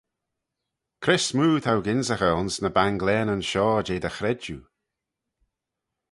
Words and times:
Cre 1.03 1.15
smoo 1.25 1.55
t'ou 1.63 1.79
gynsaghey 1.85 2.33
ayns 2.35 2.55
ny 2.61 2.71
banglaneyn 2.77 3.47
shoh 3.49 3.79
jeh 3.87 4.01
dty 4.01 4.11
chredjue? 4.17 4.61